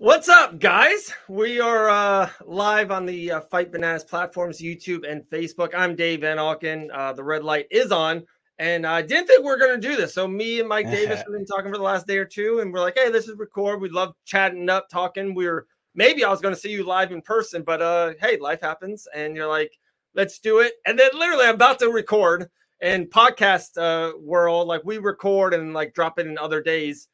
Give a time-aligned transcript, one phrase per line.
[0.00, 1.12] What's up, guys?
[1.28, 5.74] We are uh, live on the uh, Fight Bananas platforms, YouTube and Facebook.
[5.76, 6.88] I'm Dave Van Auken.
[6.90, 8.24] Uh, the red light is on,
[8.58, 10.14] and I didn't think we are going to do this.
[10.14, 12.72] So me and Mike Davis have been talking for the last day or two, and
[12.72, 13.82] we're like, "Hey, this is record.
[13.82, 17.12] We love chatting up, talking." We are maybe I was going to see you live
[17.12, 19.70] in person, but uh, hey, life happens, and you're like,
[20.14, 22.48] "Let's do it." And then literally, I'm about to record.
[22.80, 27.08] And podcast uh, world, like we record and like drop it in other days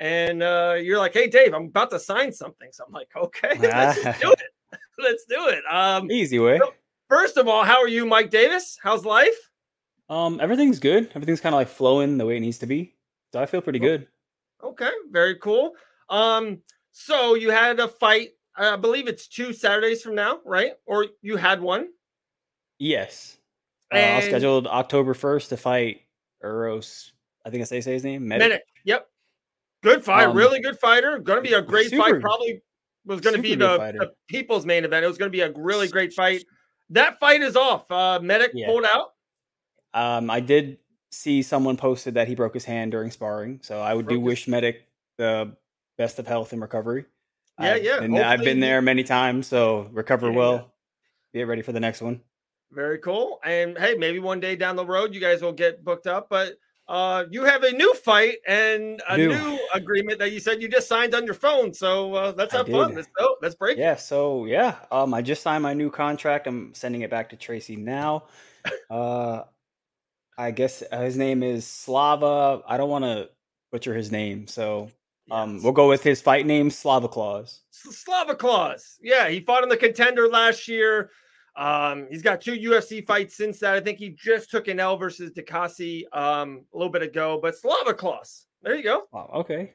[0.00, 3.54] and uh, you're like, "Hey, Dave, I'm about to sign something." So I'm like, "Okay,
[3.60, 4.78] let's do it.
[4.98, 6.58] let's do it." Um, Easy way.
[6.58, 6.74] So
[7.08, 8.78] first of all, how are you, Mike Davis?
[8.82, 9.36] How's life?
[10.08, 11.10] Um, everything's good.
[11.14, 12.94] Everything's kind of like flowing the way it needs to be.
[13.32, 14.06] So I feel pretty good.
[14.62, 15.72] Okay, very cool.
[16.08, 16.58] Um,
[16.92, 18.30] so you had a fight.
[18.56, 20.72] I believe it's two Saturdays from now, right?
[20.86, 21.88] Or you had one?
[22.78, 23.36] Yes.
[23.92, 26.02] Uh, I was scheduled October first to fight
[26.42, 27.12] Eros.
[27.44, 28.26] I think I say say his name.
[28.26, 28.48] Medic.
[28.48, 28.62] Medic.
[28.84, 29.08] Yep.
[29.86, 31.20] Good fight, um, really good fighter.
[31.20, 32.20] Going to be a great super, fight.
[32.20, 32.60] Probably
[33.04, 35.04] was going to be the, the, people's main event.
[35.04, 36.44] It was going to be a really great fight.
[36.90, 37.88] That fight is off.
[37.88, 38.66] Uh, Medic yeah.
[38.66, 39.12] pulled out.
[39.94, 40.78] Um, I did
[41.12, 44.48] see someone posted that he broke his hand during sparring, so I would do wish
[44.48, 45.56] Medic the
[45.96, 47.04] best of health and recovery.
[47.60, 48.02] Yeah, I've, yeah.
[48.02, 50.72] And I've been there many times, so recover yeah, well.
[51.32, 52.20] Get ready for the next one.
[52.72, 53.38] Very cool.
[53.44, 56.28] And hey, maybe one day down the road, you guys will get booked up.
[56.28, 56.54] But
[56.88, 59.28] uh, you have a new fight and a new.
[59.28, 59.58] new.
[59.74, 61.72] agreement that you said you just signed on your phone.
[61.74, 62.94] So uh, let's have fun.
[62.94, 63.36] Let's go.
[63.42, 63.76] Let's break.
[63.76, 63.96] Yeah.
[63.96, 66.46] So yeah, um, I just signed my new contract.
[66.46, 68.24] I'm sending it back to Tracy now.
[68.90, 69.44] Uh,
[70.36, 72.62] I guess uh, his name is Slava.
[72.66, 73.30] I don't want to
[73.70, 74.90] butcher his name, so
[75.30, 77.62] um, we'll go with his fight name, Slava Claus.
[77.70, 78.98] Slava Claus.
[79.00, 81.10] Yeah, he fought in the contender last year.
[81.56, 83.74] Um, he's got two UFC fights since that.
[83.74, 87.56] I think he just took an L versus Diakiese um, a little bit ago, but
[87.56, 88.46] Slava Claus.
[88.62, 89.04] There you go.
[89.12, 89.72] Wow, okay.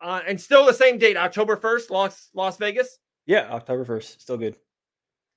[0.00, 2.98] Uh, and still the same date, October 1st, Las Las Vegas.
[3.26, 4.20] Yeah, October 1st.
[4.20, 4.56] Still good.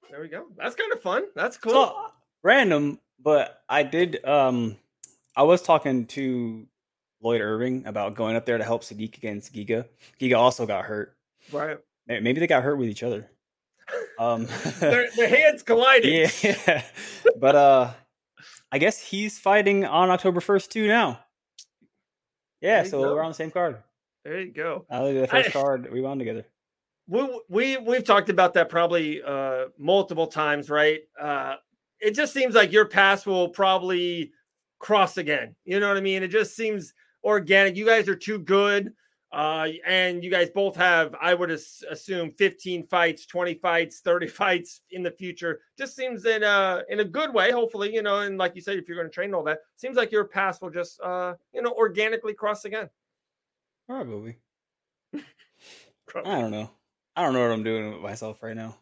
[0.09, 0.47] There we go.
[0.57, 1.23] That's kind of fun.
[1.35, 1.73] That's cool.
[1.73, 1.95] So,
[2.43, 4.77] random, but I did um
[5.35, 6.67] I was talking to
[7.21, 9.85] Lloyd Irvin about going up there to help Sodiq against Giga.
[10.19, 11.15] Giga also got hurt.
[11.51, 11.77] Right.
[12.07, 13.30] Maybe they got hurt with each other.
[14.19, 14.45] Um,
[14.79, 16.29] their, their hands colliding.
[16.43, 16.83] Yeah,
[17.39, 17.91] but uh,
[18.71, 21.19] I guess he's fighting on October first too now.
[22.61, 23.15] Yeah, so go.
[23.15, 23.77] we're on the same card.
[24.23, 24.85] There you go.
[24.89, 26.45] I look at the first I, card we won together.
[27.07, 30.99] We we we've talked about that probably uh multiple times, right?
[31.19, 31.55] Uh,
[31.99, 34.31] it just seems like your pass will probably
[34.79, 35.55] cross again.
[35.65, 36.23] You know what I mean?
[36.23, 37.75] It just seems organic.
[37.75, 38.93] You guys are too good.
[39.31, 44.81] Uh, and you guys both have, I would assume, 15 fights, 20 fights, 30 fights
[44.91, 45.61] in the future.
[45.77, 48.19] Just seems in a in a good way, hopefully, you know.
[48.19, 50.61] And like you said, if you're going to train all that, seems like your path
[50.61, 52.89] will just, uh, you know, organically cross again.
[53.87, 54.37] Probably.
[56.07, 56.31] Probably.
[56.31, 56.69] I don't know.
[57.15, 58.75] I don't know what I'm doing with myself right now.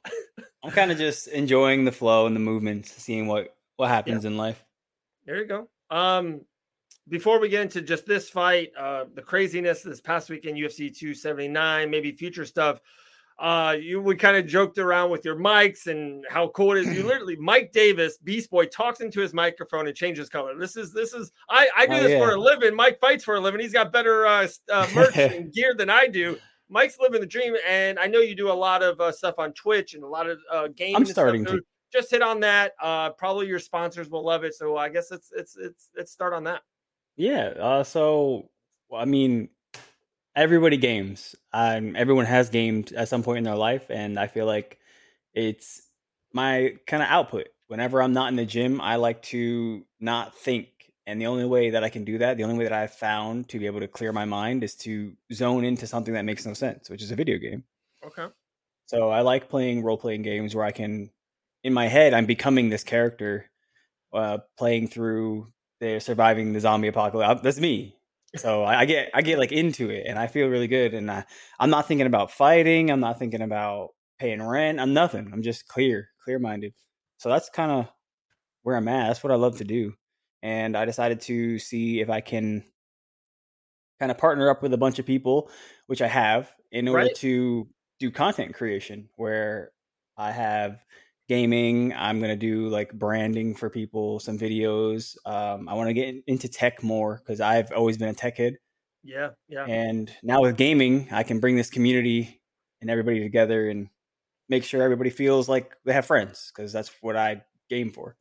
[0.64, 4.32] I'm kind of just enjoying the flow and the movements, seeing what what happens yeah.
[4.32, 4.64] in life.
[5.26, 5.70] There you go.
[5.92, 6.42] Um,
[7.10, 11.90] before we get into just this fight, uh, the craziness this past weekend, UFC 279,
[11.90, 12.80] maybe future stuff.
[13.38, 16.96] Uh, you we kind of joked around with your mics and how cool it is.
[16.96, 20.58] You literally, Mike Davis, Beast Boy, talks into his microphone and changes color.
[20.58, 22.20] This is this is I I do oh, this yeah.
[22.20, 22.76] for a living.
[22.76, 23.62] Mike fights for a living.
[23.62, 26.38] He's got better uh, uh merch and gear than I do.
[26.68, 29.54] Mike's living the dream, and I know you do a lot of uh, stuff on
[29.54, 30.98] Twitch and a lot of uh, games.
[30.98, 32.74] I'm starting to just hit on that.
[32.82, 34.54] Uh, probably your sponsors will love it.
[34.54, 36.62] So I guess it's it's it's let's start on that.
[37.20, 37.50] Yeah.
[37.60, 38.50] Uh, so,
[38.96, 39.50] I mean,
[40.38, 41.36] everybody games.
[41.52, 44.80] Um, everyone has gamed at some point in their life, and I feel like
[45.34, 45.82] it's
[46.34, 47.50] my kind of output.
[47.68, 50.70] Whenever I'm not in the gym, I like to not think.
[51.06, 53.50] And the only way that I can do that, the only way that I've found
[53.50, 56.54] to be able to clear my mind is to zone into something that makes no
[56.54, 57.66] sense, which is a video game.
[58.06, 58.28] Okay.
[58.86, 61.10] So I like playing role playing games where I can,
[61.66, 63.50] in my head, I'm becoming this character,
[64.14, 67.42] uh, playing through they're surviving the zombie apocalypse.
[67.42, 67.96] That's me.
[68.36, 70.94] So I, I, get I get like into it, and I feel really good.
[70.94, 71.26] And I,
[71.60, 72.92] I'm not thinking about fighting.
[72.92, 73.90] I'm not thinking about
[74.20, 74.80] paying rent.
[74.80, 75.30] I'm nothing.
[75.34, 76.74] I'm just clear, clear minded.
[77.18, 77.88] So that's kind of
[78.64, 79.08] where I'm at.
[79.08, 79.94] That's what I love to do.
[80.44, 82.64] and I decided to see if I can
[84.00, 85.50] kind of partner up with a bunch of people,
[85.88, 87.16] which I have, in order Right.
[87.18, 87.68] to
[88.00, 89.72] do content creation where
[90.18, 90.80] I have
[91.30, 91.94] gaming.
[91.94, 95.16] I'm gonna do like branding for people, some videos.
[95.26, 98.58] Um, I want to get into tech more because I've always been a tech kid,
[99.04, 99.64] Yeah, yeah.
[99.66, 102.42] and now with gaming, I can bring this community
[102.82, 103.88] and everybody together and
[104.50, 108.18] make sure everybody feels like they have friends because that's what I game for.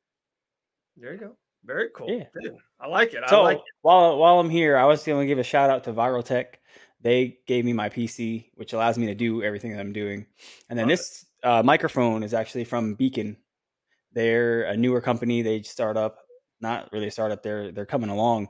[0.96, 1.36] There you go.
[1.64, 2.08] Very cool.
[2.10, 2.24] Yeah.
[2.40, 3.22] Dude, I like it.
[3.24, 3.64] I So like it.
[3.82, 6.60] while while I'm here, I was going to give a shout out to Viral Tech.
[7.00, 10.26] They gave me my PC, which allows me to do everything that I'm doing.
[10.68, 13.36] And then Love this uh, microphone is actually from BEACN.
[14.12, 15.42] They're a newer company.
[15.42, 16.18] They start up,
[16.60, 17.42] not really a startup.
[17.42, 18.48] They're they're coming along,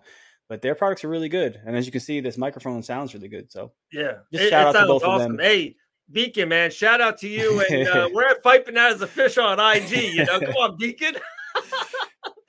[0.49, 1.61] but their products are really good.
[1.67, 3.51] And as you can see, this microphone sounds really good.
[3.53, 4.19] So Yeah.
[4.33, 5.39] Just shout out to both of them.
[5.39, 5.77] Hey,
[6.13, 7.63] BEACN, man, shout out to you.
[7.71, 9.91] And uh, we're at Fight Bananas Official on IG.
[10.15, 11.19] You know, come on, BEACN.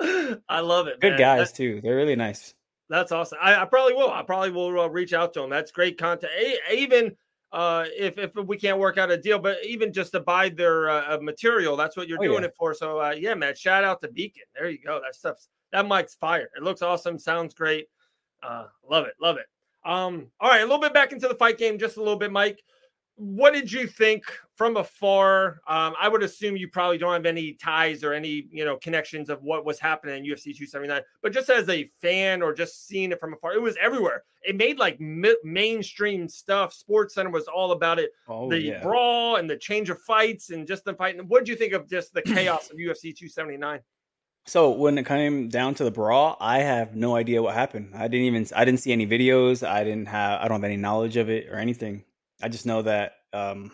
[0.50, 1.00] I love it.
[1.02, 1.20] good man.
[1.20, 1.82] guys That- too.
[1.82, 2.54] They're really nice.
[2.90, 3.38] that's awesome.
[3.42, 4.12] I, I probably will.
[4.12, 5.50] I probably will uh, reach out to them.
[5.50, 6.32] That's great content.
[6.40, 7.16] A- even
[7.52, 10.90] uh, if if we can't work out a deal, but even just to buy their
[10.90, 12.48] uh, uh, material, that's what you're Oh, doing yeah.
[12.50, 12.74] it for.
[12.74, 14.34] So uh, yeah, man, shout out to BEACN.
[14.56, 15.00] There you go.
[15.04, 16.50] That stuff's that mic's fire.
[16.56, 17.18] It looks awesome.
[17.20, 17.88] Sounds great.
[18.44, 19.14] Uh, love it.
[19.22, 19.46] Love it.
[19.86, 22.32] Um, all right, a little bit back into the fight game, just a little bit,
[22.32, 22.62] Mike.
[23.20, 24.24] What did you think
[24.56, 25.60] from afar?
[25.68, 29.30] Um, I would assume you probably don't have any ties or any, you know, connections
[29.30, 31.02] of what was happening in UFC 279.
[31.22, 34.24] But just as a fan or just seeing it from afar, it was everywhere.
[34.44, 36.74] It made like mi- mainstream stuff.
[36.74, 38.12] Sports Center was all about it.
[38.30, 38.82] Oh the yeah.
[38.82, 41.22] brawl and the change of fights and just the fight.
[41.28, 43.82] What did you think of just the chaos of UFC 279?
[44.46, 47.92] So when it came down to the brawl, I have no idea what happened.
[47.96, 49.68] I didn't even I didn't see any videos.
[49.68, 52.06] I didn't have I don't have any knowledge of it or anything.
[52.42, 53.72] I just know that um,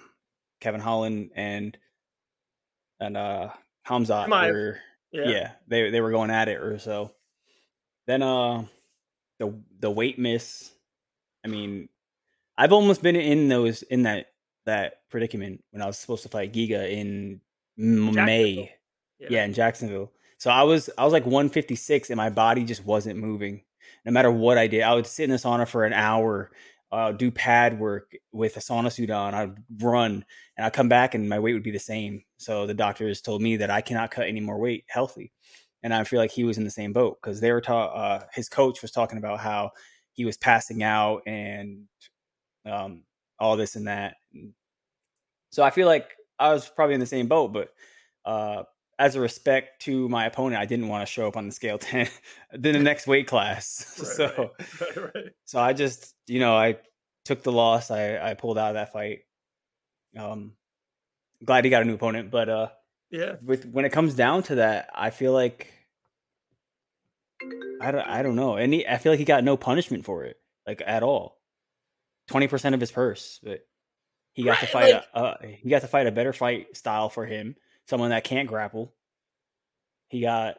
[0.59, 1.77] Kevin Holland and
[2.99, 3.49] and uh
[3.87, 4.79] Hamzat were
[5.11, 5.51] yeah.
[5.67, 7.11] they they were going at it or so.
[8.07, 8.65] Then uh
[9.39, 10.71] the the weight miss.
[11.43, 11.89] I mean,
[12.57, 14.27] I've almost been in those in that
[14.65, 17.41] that predicament when I was supposed to fight Giga in.
[17.77, 18.71] May.
[19.19, 19.45] Yeah.
[19.45, 20.11] in Jacksonville.
[20.37, 23.61] So I was I was like 156 and my body just wasn't moving.
[24.05, 26.51] No matter what I did, I would sit in the sauna for an hour,
[26.95, 29.33] uh, do pad work with a sauna suit on.
[29.33, 30.23] I'd run
[30.55, 32.23] and I'd come back and my weight would be the same.
[32.37, 35.33] So the doctors told me that I cannot cut any more weight healthy.
[35.83, 38.23] And I feel like he was in the same boat because they were ta- uh,
[38.33, 39.71] his coach was talking about how
[40.13, 41.83] he was passing out and
[42.65, 43.03] um,
[43.39, 44.15] all this and that.
[45.49, 47.73] So I feel like I was probably in the same boat, but
[48.23, 48.63] uh,
[48.97, 51.77] as a respect to my opponent, I didn't want to show up on the scale
[51.77, 52.07] 10
[52.53, 53.85] then the next weight class.
[53.99, 54.25] Right, so
[54.59, 55.25] right, right, right.
[55.45, 56.77] so I just, you know, I
[57.25, 57.91] took the loss.
[57.91, 59.19] I I pulled out of that fight.
[60.17, 60.53] Um
[61.43, 62.67] glad he got a new opponent, but uh
[63.11, 63.35] Yeah.
[63.43, 65.71] with when it comes down to that, I feel like
[67.81, 68.55] I don't I don't know.
[68.55, 71.37] And he, I feel like he got no punishment for it, like at all.
[72.31, 73.59] 20% of his purse, but
[74.33, 77.09] he got to fight like- a uh, he got to fight a better fight style
[77.09, 77.55] for him,
[77.87, 78.93] someone that can't grapple.
[80.09, 80.57] He got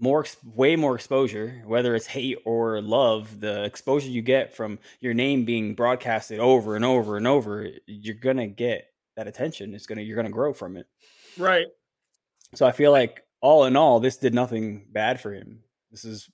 [0.00, 5.12] more way more exposure whether it's hate or love the exposure you get from your
[5.12, 8.86] name being broadcasted over and over and over you're going to get
[9.16, 10.86] that attention it's going to you're going to grow from it
[11.36, 11.66] Right.
[12.54, 16.30] so i feel like all in all this did nothing bad for him this is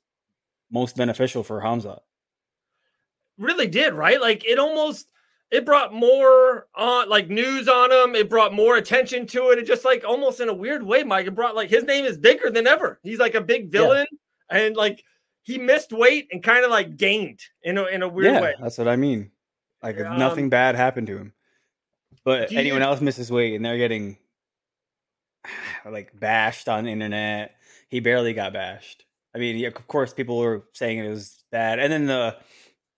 [0.71, 2.03] most beneficial for Hamza.
[3.39, 5.07] really did right like it almost
[5.55, 9.67] it brought more on like news on him it brought more attention to it it
[9.67, 12.51] just like almost in a weird way mike it brought like his name is bigger
[12.51, 14.07] than ever he's like a big villain
[14.51, 15.05] and like
[15.43, 18.55] he missed weight and kind of like gained in a, in a weird yeah, way
[18.61, 19.31] that's what I mean.
[19.83, 21.33] Like Um, nothing bad happened to him.
[22.25, 24.17] But anyone you- else misses weight and they're getting
[25.85, 27.57] like bashed on the internet.
[27.89, 29.05] He barely got bashed.
[29.35, 32.37] I mean, of course, people were saying it was bad, and then the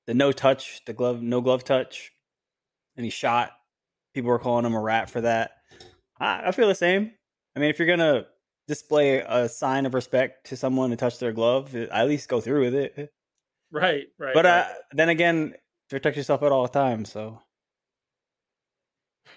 [0.07, 2.13] the no touch, the glove, no glove touch,
[2.97, 3.53] and he shot.
[4.15, 5.53] People were calling him a rat for that.
[6.19, 7.13] I, I feel the same.
[7.55, 8.27] I mean, if you're gonna
[8.69, 12.63] display a sign of respect to someone to touch their glove, at least go through
[12.63, 13.13] with it.
[13.71, 14.61] right right But right.
[14.61, 15.55] uh, then again,
[15.89, 17.11] protect yourself at all times.
[17.13, 17.41] So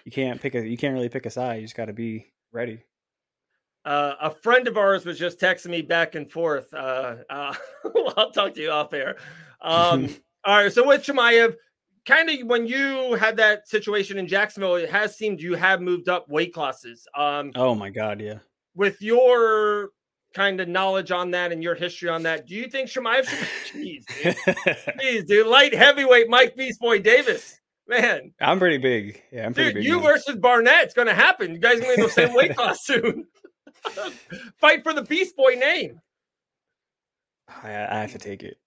[0.04, 1.56] you can't pick a you can't really pick a side.
[1.56, 2.82] You just got to be ready.
[3.84, 6.72] Uh, a friend of ours was just texting me back and forth.
[6.74, 7.54] Uh, uh,
[8.16, 9.16] I'll talk to you off air.
[9.62, 10.08] Um,
[10.44, 10.72] all right.
[10.72, 11.54] So with Chimaev,
[12.06, 16.08] kind of when you had that situation in Jacksonville, it has seemed you have moved
[16.08, 17.06] up weight classes.
[17.16, 18.38] Um, Oh my god, yeah.
[18.74, 19.90] with your
[20.34, 23.76] kind of knowledge on that and your history on that, do you think Chimaev should?
[23.76, 24.36] Jeez, dude.
[25.00, 25.46] Jeez, dude.
[25.46, 27.58] Light heavyweight Mike Beast Boy Davis.
[27.88, 29.20] Man, I'm pretty big.
[29.32, 29.84] Yeah, I'm pretty dude, big.
[29.84, 30.02] you now.
[30.04, 31.52] versus Barnett, it's going to happen.
[31.52, 33.26] You guys are going to be in the same weight class soon.
[34.60, 36.00] Fight for the Beast Boy name.
[37.48, 38.58] I, I have to take it.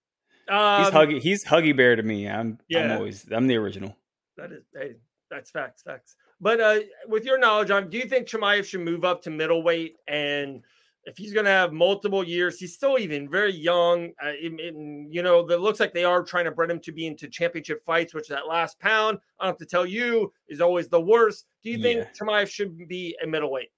[0.48, 1.20] Um, He's huggy.
[1.22, 2.28] He's huggy bear to me.
[2.28, 2.58] I'm.
[2.74, 3.26] I'm always.
[3.30, 3.96] I'm the original.
[4.36, 4.96] That is, hey,
[5.30, 6.16] that's facts, facts.
[6.40, 9.96] But uh, with your knowledge on, do you think Chimaev should move up to middleweight?
[10.08, 10.62] And
[11.04, 14.06] if he's going to have multiple years, he's still even very young.
[14.22, 14.74] Uh, it- it-
[15.10, 17.84] you know, it looks like they are trying to bring him to be into championship
[17.84, 21.46] fights, which that last pound, I don't have to tell you, is always the worst.
[21.62, 22.08] Do you think Yeah.
[22.20, 23.70] Chimaev should be a middleweight?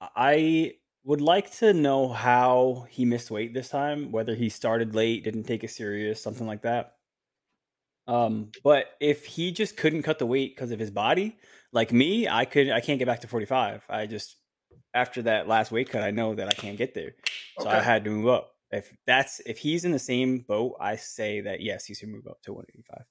[0.00, 4.12] I would like to know how he missed weight this time.
[4.12, 6.94] Whether he started late, didn't take it serious, something like that.
[8.06, 11.38] Um, but if he just couldn't cut the weight because of his body,
[11.72, 12.70] like me, I could.
[12.70, 13.84] I can't get back to forty five.
[13.88, 14.36] I just
[14.94, 17.14] after that last weight cut, I know that I can't get there,
[17.60, 18.52] so I had to move up.
[18.72, 22.26] If that's if he's in the same boat, I say that yes, he should move
[22.26, 23.04] up to one eighty five.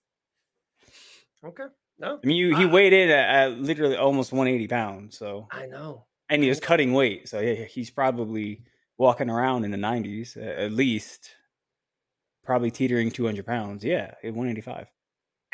[1.46, 1.66] Okay.
[1.98, 5.18] No, I mean, you, he weighed in at, at literally almost 180 pounds.
[5.18, 6.06] So, I know.
[6.30, 7.28] And he was cutting weight.
[7.30, 8.64] So, yeah, he's probably
[8.98, 11.36] walking around in the 90s uh, at least,
[12.44, 13.82] probably teetering 200 pounds.
[13.84, 14.88] Yeah, 185.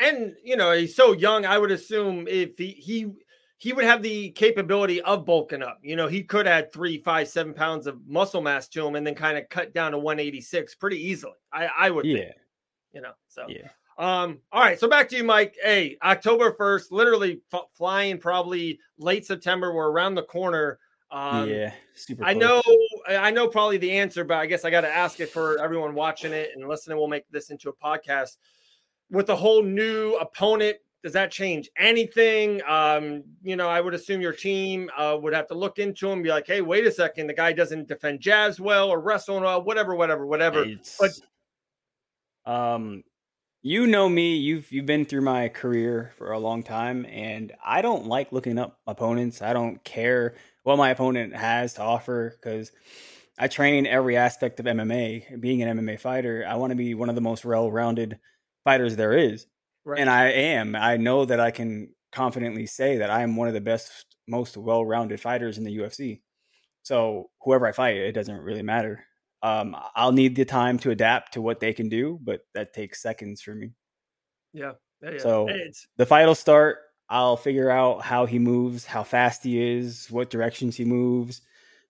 [0.00, 3.10] and you know he's so young i would assume if he he
[3.58, 7.28] he would have the capability of bulking up you know he could add three five
[7.28, 10.74] seven pounds of muscle mass to him and then kind of cut down to 186
[10.74, 12.34] pretty easily i i would Yeah, think,
[12.92, 13.68] you know so yeah.
[13.98, 18.78] Um all right so back to you mike hey october 1st literally f- flying probably
[18.98, 20.78] late september we're around the corner
[21.10, 22.24] um yeah, super.
[22.24, 22.42] I close.
[22.42, 22.62] know,
[23.08, 25.94] I know probably the answer, but I guess I got to ask it for everyone
[25.94, 26.98] watching it and listening.
[26.98, 28.38] We'll make this into a podcast
[29.08, 30.78] with a whole new opponent.
[31.04, 32.60] Does that change anything?
[32.66, 36.22] Um, you know, I would assume your team uh, would have to look into him,
[36.22, 39.62] be like, "Hey, wait a second, the guy doesn't defend jabs well or wrestle well,
[39.62, 43.04] whatever, whatever, whatever." It's, but- um,
[43.66, 44.36] you know me.
[44.36, 48.58] You've you've been through my career for a long time, and I don't like looking
[48.58, 49.42] up opponents.
[49.42, 52.70] I don't care what my opponent has to offer because
[53.38, 55.26] I train every aspect of MMA.
[55.40, 58.20] Being an MMA fighter, I want to be one of the most well-rounded
[58.64, 59.46] fighters there is,
[59.84, 60.00] Right.
[60.00, 60.76] and I am.
[60.76, 64.56] I know that I can confidently say that I am one of the best, most
[64.56, 66.22] well-rounded fighters in the UFC.
[66.84, 69.05] So whoever I fight, it doesn't really matter.
[69.42, 73.02] Um, I'll need the time to adapt to what they can do, but that takes
[73.02, 73.72] seconds for me.
[74.52, 75.18] yeah, yeah, yeah.
[75.18, 76.78] So- it's The fight will start.
[77.08, 81.40] I'll figure out how he moves, how fast he is, what directions he moves,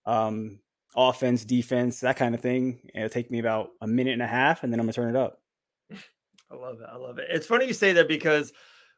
[0.05, 0.59] um,
[0.95, 2.91] offense, defense, that kind of thing.
[2.95, 5.19] It'll take me about a minute and a half, and then I'm gonna turn it
[5.19, 5.41] up.
[6.51, 6.89] I love it.
[6.91, 7.29] I love it.
[7.31, 8.53] It's funny you say that because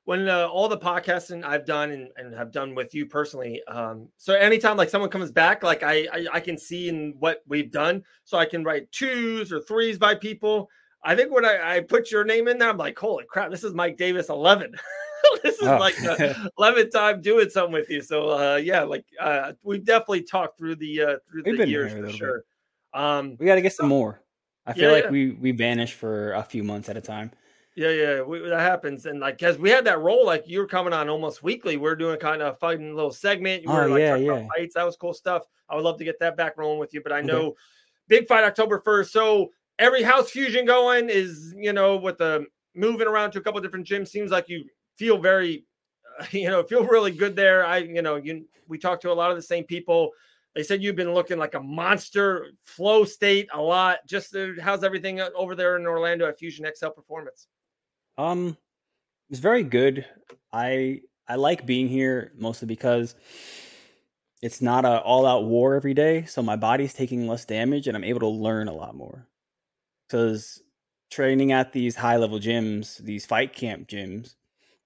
[0.08, 4.08] when uh, all the podcasting I've done and, and have done with you personally, um,
[4.16, 7.70] so anytime like someone comes back, like I, I I can see in what we've
[7.70, 10.70] done, so I can write twos or threes by people.
[11.04, 13.64] I think when I, I put your name in there, I'm like, holy crap, this
[13.64, 14.72] is Mike Davis 11.
[15.42, 15.76] this is Oh.
[15.76, 18.00] like the 11th time doing something with you.
[18.00, 21.92] So uh, yeah, like uh, we've definitely talked through the uh, through We've the years
[21.92, 22.14] for bit.
[22.14, 22.44] sure.
[22.94, 24.22] Um, We got to get some more.
[24.64, 25.10] I feel Yeah, like yeah.
[25.10, 27.30] we we vanish for a few months at a time.
[27.78, 30.66] Yeah, yeah, we, that happens, and like, cause we had that role, like you were
[30.66, 31.76] coming on almost weekly.
[31.76, 33.62] We are doing kind of fighting little segment.
[33.62, 34.48] You were Oh, like yeah, talking about yeah.
[34.56, 34.74] fights.
[34.74, 35.44] That was cool stuff.
[35.68, 37.28] I would love to get that back rolling with you, but I Okay.
[37.28, 37.54] know
[38.08, 39.12] big fight October first.
[39.12, 43.60] So every house fusion going is, you know, with the moving around to a couple
[43.60, 44.08] different gyms.
[44.08, 44.64] Seems like you
[44.96, 45.64] feel very,
[46.20, 47.64] uh, you know, feel really good there.
[47.64, 50.10] I, you know, you we talked to a lot of the same people.
[50.56, 53.98] They said you've been looking like a monster flow state a lot.
[54.04, 57.46] Just uh, how's everything uh, over there in Orlando at Fusion X-Cel Performance?
[58.18, 58.56] Um,
[59.30, 60.04] it's very good.
[60.52, 63.14] I I like being here mostly because
[64.42, 67.96] it's not a all out war every day, so my body's taking less damage and
[67.96, 69.26] I'm able to learn a lot more.
[70.08, 70.62] Because
[71.10, 74.34] training at these high level gyms, these fight camp gyms,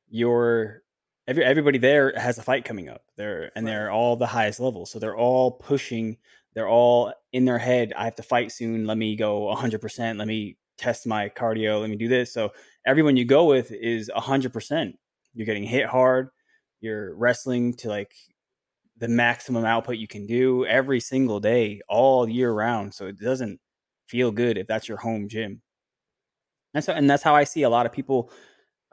[0.08, 0.82] you're
[1.26, 3.04] every everybody there has a fight coming up.
[3.16, 6.18] They're and they're all the highest level, so they're all pushing.
[6.54, 7.94] They're all in their head.
[7.96, 8.86] I have to fight soon.
[8.86, 10.18] Let me go 100%.
[10.18, 11.80] Let me test my cardio.
[11.80, 12.32] Let me do this.
[12.32, 12.52] So
[12.86, 14.92] everyone you go with is a 100%.
[15.34, 16.28] You're getting hit hard.
[16.80, 18.12] You're wrestling to like
[18.98, 22.94] the maximum output you can do every single day, all year round.
[22.94, 23.60] So it doesn't
[24.06, 25.62] feel good if that's your home gym.
[26.74, 28.30] And so, and that's how I see a lot of people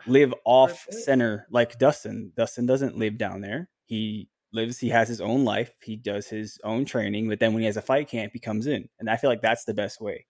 [0.08, 2.32] live off center, like Dustin.
[2.36, 3.70] Dustin doesn't live down there.
[3.86, 5.72] He lives, he has his own life.
[5.84, 8.68] He does his own training, but then when he has a fight camp, he comes
[8.68, 8.88] in.
[9.00, 10.26] And I feel like that's the best way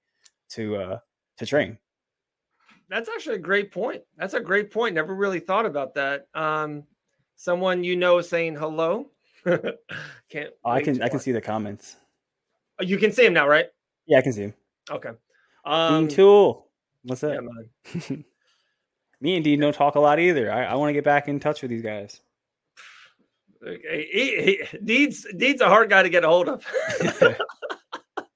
[0.49, 0.99] to uh
[1.39, 1.77] to train.
[2.89, 4.01] That's actually a great point.
[4.17, 4.95] That's a great point.
[4.95, 6.27] Never really thought about that.
[6.33, 6.83] Um,
[7.35, 9.07] someone you know saying hello.
[9.45, 10.51] Can't.
[10.65, 11.95] Oh, I can I can see the comments.
[12.79, 13.67] Oh, You can see him now, right?
[14.07, 14.53] Yeah, I can see him.
[14.89, 15.09] Okay.
[15.09, 16.67] Dean Um, Tool.
[17.03, 17.35] What's up?
[17.93, 17.99] yeah.
[19.21, 20.51] Me and Dean don't talk a lot either.
[20.51, 22.21] I, I want to get back in touch with these guys.
[23.65, 24.41] Okay, he,
[24.71, 26.65] he, Deed's Deed's a hard guy to get a hold of.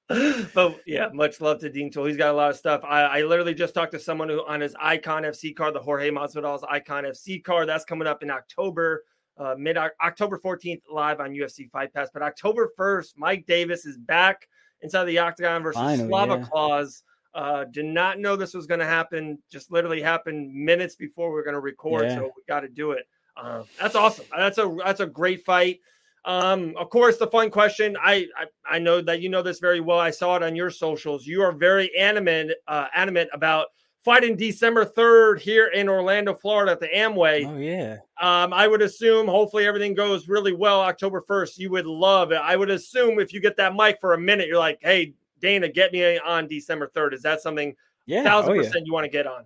[0.53, 2.05] but yeah, much love to Dean Tool.
[2.05, 2.81] He's got a lot of stuff.
[2.83, 6.09] I, I literally just talked to someone who on his Icon FC card, the Jorge
[6.09, 7.69] Masvidal's Icon FC card.
[7.69, 9.03] That's coming up in October,
[9.37, 12.09] uh, mid October 14th, live on UFC Fight Pass.
[12.13, 14.47] But October 1st, Mike Davis is back
[14.81, 16.45] inside the octagon versus Finally, Slava yeah.
[16.45, 17.03] Claus.
[17.33, 19.39] Uh, did not know this was going to happen.
[19.49, 22.17] Just literally happened minutes before we are going to record, Yeah.
[22.17, 23.07] so we got to do it.
[23.35, 24.25] Uh, that's awesome.
[24.37, 25.79] That's a that's a great fight.
[26.25, 27.97] Um, of course, the fun question.
[28.01, 29.99] I, I I know that you know this very well.
[29.99, 31.27] I saw it on your socials.
[31.27, 33.67] You are very animate uh, animate about
[34.05, 37.45] fighting December third here in Orlando, Florida, at the Amway.
[37.45, 37.97] Oh yeah.
[38.21, 40.81] Um, I would assume, hopefully, everything goes really well.
[40.81, 42.39] October first, you would love it.
[42.41, 45.67] I would assume if you get that mic for a minute, you're like, "Hey, Dana,
[45.67, 47.13] get me on December third.
[47.13, 47.75] Is that something
[48.05, 48.23] Yeah.
[48.23, 48.61] thousand oh, yeah.
[48.61, 49.45] percent you want to get on?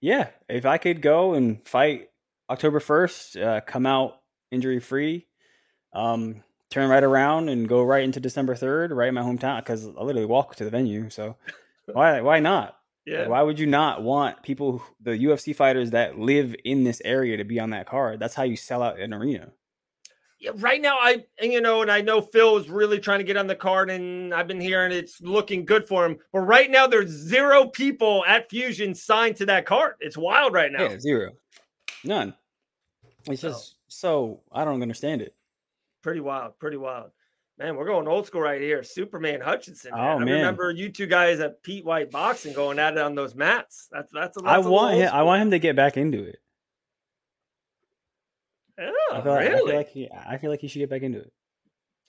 [0.00, 2.10] Yeah, if I could go and fight
[2.48, 4.20] October first, uh, come out
[4.50, 5.26] injury free,
[5.92, 9.86] um, turn right around and go right into December third, right in my hometown, because
[9.86, 11.10] I literally walk to the venue.
[11.10, 11.36] So
[11.92, 12.76] why why not?
[13.06, 17.38] Yeah, Why would you not want people, the UFC fighters that live in this area,
[17.38, 18.20] to be on that card?
[18.20, 19.48] That's how you sell out an arena.
[20.38, 23.24] yeah, right now I and you know, and I know Phil is really trying to
[23.24, 26.18] get on the card, and I've been hearing it's looking good for him.
[26.30, 29.94] But right now, there's zero people at Fusion signed to that card.
[30.00, 30.82] It's wild right now.
[30.90, 31.30] Yeah, zero,
[32.04, 32.34] none.
[33.28, 33.48] It's No.
[33.48, 35.34] just so I don't understand it.
[36.02, 37.10] Pretty wild, pretty wild.
[37.58, 38.82] Man, we're going old school right here.
[38.82, 39.92] Superman Hutchinson.
[39.92, 40.00] Man.
[40.00, 43.34] Oh, I remember you two guys at Pete White Boxing going at it on those
[43.34, 43.88] mats.
[43.92, 45.10] That's that's a I that's want him.
[45.12, 46.38] I want him to get back into it.
[49.10, 49.18] school.
[49.18, 49.70] I feel, like, I really?
[49.70, 50.08] feel like he.
[50.10, 51.32] I feel like he should get back into it.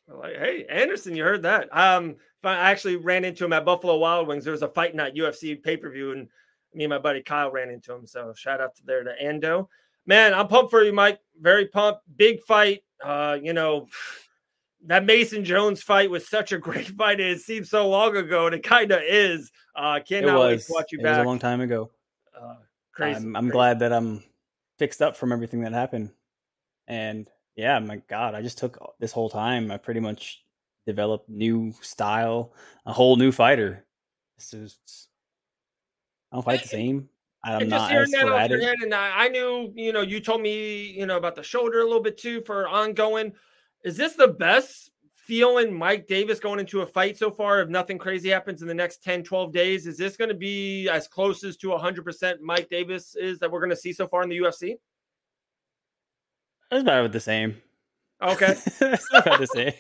[0.08, 1.70] Like, hey, Anderson, you heard that?
[1.76, 4.44] Um, I actually ran into him at Buffalo Wild Wings.
[4.44, 6.28] There was a fight night UFC pay per view, and
[6.74, 8.08] me and my buddy Kyle ran into him.
[8.08, 9.68] So shout out to there to Ando.
[10.06, 11.20] Man, I'm pumped for you, Mike.
[11.40, 12.02] Very pumped.
[12.18, 12.84] Big fight.
[13.04, 13.88] Uh, you know,
[14.86, 17.20] that Mason Jones fight was such a great fight.
[17.20, 19.52] It seems so long ago, and it kind of is.
[19.76, 20.66] Uh, It cannot wait was.
[20.66, 21.26] to watch you it was back.
[21.26, 21.92] a long time ago.
[22.40, 22.56] uh,
[22.94, 23.18] crazy.
[23.18, 23.52] I'm, I'm crazy.
[23.54, 24.24] glad that I'm
[24.80, 26.12] fixed up from everything that happened.
[26.88, 29.72] And yeah, my God, I just took this whole time.
[29.72, 30.44] I pretty much
[30.88, 32.54] developed new style,
[32.86, 33.86] a whole new fighter.
[34.38, 35.08] This is,
[36.32, 37.08] I don't fight the same.
[37.44, 40.20] I'm just not hearing that off your head, and I, I knew, you know, you
[40.20, 43.34] told me, you know, about the shoulder a little bit too for ongoing.
[43.84, 47.62] Is this the best feeling Mike Davis going into a fight so far?
[47.62, 50.88] If nothing crazy happens in the next 10, 12 days, is this going to be
[50.90, 54.22] as close as to 100% Mike Davis is that we're going to see so far
[54.22, 54.76] in the UFC?
[56.72, 57.58] It's about the same.
[58.22, 58.52] Okay.
[58.82, 59.74] it's about the same.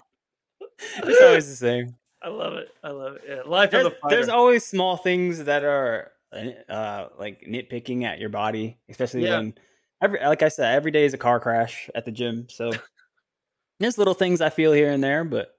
[0.97, 1.95] It's always the same.
[2.23, 2.69] I love it.
[2.83, 3.23] I love it.
[3.27, 3.41] Yeah.
[3.45, 4.15] Life There's, of the fighter.
[4.15, 9.37] there's always small things that are uh, like nitpicking at your body, especially Yeah.
[9.39, 9.53] when
[10.01, 12.47] every like I said, every day is a car crash at the gym.
[12.49, 12.71] So
[13.79, 15.57] there's little things I feel here and there, but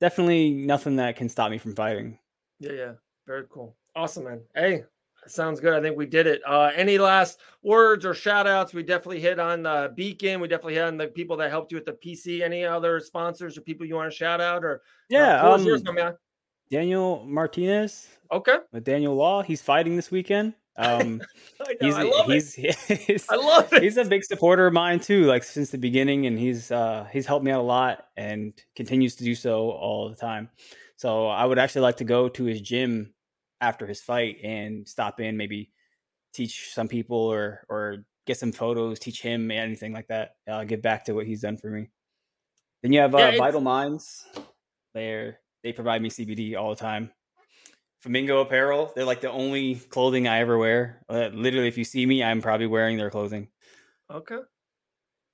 [0.00, 2.18] definitely nothing that can stop me from fighting.
[2.60, 2.92] Yeah, yeah.
[3.26, 3.76] Very cool.
[3.94, 4.40] Awesome, man.
[4.54, 4.84] Hey,
[5.26, 5.72] sounds good.
[5.74, 6.42] I think we did it.
[6.46, 8.72] Uh, any last words or shout outs?
[8.74, 10.40] We definitely hit on the BEACN.
[10.40, 12.42] We definitely hit on the people that helped you with the PC.
[12.42, 14.64] Any other sponsors or people you want to shout out?
[14.64, 16.14] Or Yeah, uh, um, yours, man.
[16.70, 18.56] Daniel Martinez Okay.
[18.72, 20.54] with Daniel Law, he's fighting this weekend.
[20.76, 21.22] Um,
[21.60, 22.74] I, know, he's I love he's, it.
[23.06, 23.82] he's I love it.
[23.82, 27.24] he's a big supporter of mine too like since the beginning and he's uh he's
[27.24, 30.50] helped me out a lot and continues to do so all the time
[30.96, 33.14] so i would actually like to go to his gym
[33.62, 35.70] after his fight and stop in maybe
[36.34, 40.82] teach some people or or get some photos teach him anything like that uh, give
[40.82, 41.88] back to what he's done for me
[42.82, 44.26] then you have uh, Yeah, vital minds
[44.92, 47.10] they're they provide me cbd all the time
[48.02, 48.92] Flamingo Apparel.
[48.94, 51.02] They're like the only clothing I ever wear.
[51.08, 53.48] Uh, literally, if you see me, I'm probably wearing their clothing.
[54.08, 54.36] Okay.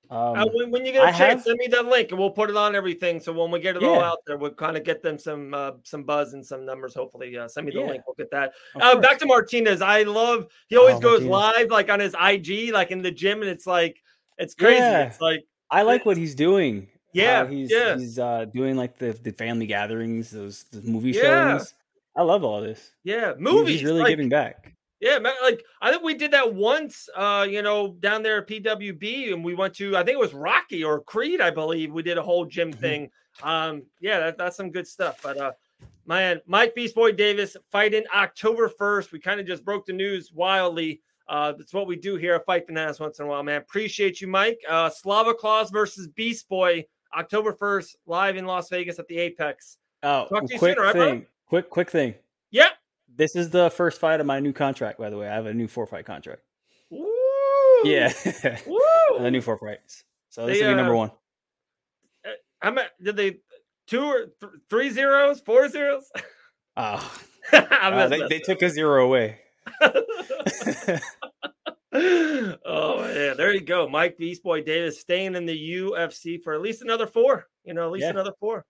[0.09, 2.17] Um, Uh, when, when you get a I chance, have- send me that link and
[2.19, 3.19] we'll put it on everything.
[3.19, 5.71] So when we get it all out there, we'll kind of get them some uh,
[5.83, 6.95] some buzz and some numbers.
[6.95, 7.89] Hopefully, uh, send me the Yeah.
[7.89, 8.03] link.
[8.07, 8.53] We'll get that.
[8.79, 9.81] Uh, back to Martinez.
[9.81, 10.47] I love.
[10.67, 11.57] He always Oh, goes Martinez.
[11.59, 14.01] live like on his IG, like in the gym, and it's like
[14.39, 14.77] it's crazy.
[14.77, 15.07] Yeah.
[15.09, 16.87] It's like I like what he's doing.
[17.13, 17.97] Yeah, he's yeah.
[17.97, 21.21] he's uh, doing like the the family gatherings, those the movie Yeah.
[21.57, 21.73] showings.
[22.15, 22.91] I love all this.
[23.03, 23.75] yeah, movies.
[23.79, 24.73] He's really like, giving back.
[24.99, 27.09] Yeah, like I think we did that once.
[27.15, 30.33] Uh, you know, down there at PWB, and we went to I think it was
[30.33, 31.91] Rocky or Creed, I believe.
[31.91, 32.79] We did a whole gym Mhm.
[32.79, 33.11] thing.
[33.41, 35.19] Um, yeah, that, that's some good stuff.
[35.23, 35.51] But uh,
[36.05, 39.11] man, Mike Beast Boy Davis fighting October first.
[39.11, 41.01] We kind of just broke the news wildly.
[41.27, 43.59] Uh, that's what we do here at Fight Bananas once in a while, man.
[43.61, 44.59] Appreciate you, Mike.
[44.69, 46.85] Uh, Slava Claus versus Beast Boy,
[47.17, 49.77] October first, live in Las Vegas at the Apex.
[50.01, 51.25] Oh, Talk to you quick soon, all right, thing.
[51.47, 52.15] Quick, quick thing.
[52.51, 52.71] Yep.
[53.15, 55.27] This is the first fight of my new contract, by the way.
[55.29, 56.41] I have a new four fight contract.
[56.89, 57.07] Woo!
[57.83, 58.11] Yeah,
[58.67, 58.79] Woo!
[59.19, 60.03] the new four fights.
[60.29, 61.11] So this They, will be number uh, one.
[62.61, 63.37] How many did they?
[63.87, 66.09] two or th- three zeros, four zeros.
[66.75, 67.13] Oh,
[67.51, 69.37] uh, they, they took a zero away.
[71.93, 73.87] oh man, there you go.
[73.87, 77.47] Mike Beast Boy Davis staying in the UFC for at least another four.
[77.63, 78.09] You know, at least yeah.
[78.09, 78.65] another four.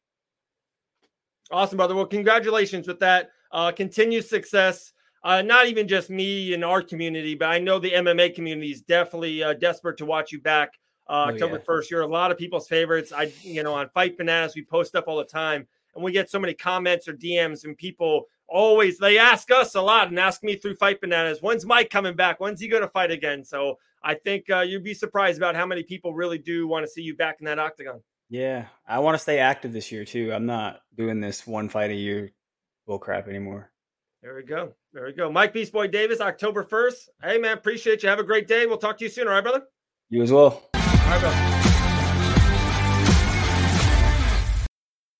[1.52, 1.96] Awesome, brother.
[1.96, 3.30] Well, congratulations with that.
[3.52, 4.94] Uh, continued success.
[5.24, 8.82] Uh, not even just me and our community, but I know the MMA community is
[8.82, 10.74] definitely uh, desperate to watch you back
[11.08, 11.90] uh, oh, October first.
[11.90, 11.98] Yeah.
[11.98, 13.14] You're a lot of people's favorites.
[13.16, 16.30] I, you know, on Fight Bananas, we post stuff all the time, and we get
[16.30, 20.44] so many comments or DMs, and people always they ask us a lot and ask
[20.44, 22.40] me through Fight Bananas, when's Mike coming back?
[22.40, 23.44] When's he going to fight again?
[23.44, 26.92] So I think uh, you'd be surprised about how many people really do want to
[26.92, 28.02] see you back in that octagon.
[28.30, 30.34] Yeah, I want to stay active this year too.
[30.34, 32.32] I'm not doing this one fight a year
[32.86, 33.72] bull crap anymore.
[34.22, 34.74] There we go.
[34.94, 35.32] There we go.
[35.32, 37.10] Mike Beast Boy Davis, October 1st.
[37.22, 38.10] Hey man, appreciate you.
[38.10, 38.66] Have a great day.
[38.66, 39.28] We'll talk to you soon.
[39.28, 39.64] All right, brother?
[40.10, 40.70] You as well.
[40.74, 41.53] All right, brother.